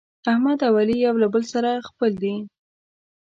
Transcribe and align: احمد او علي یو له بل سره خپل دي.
احمد 0.31 0.59
او 0.67 0.73
علي 0.81 0.95
یو 1.05 1.15
له 1.23 1.27
بل 1.33 1.43
سره 1.53 1.69
خپل 1.87 2.11
دي. 2.23 2.35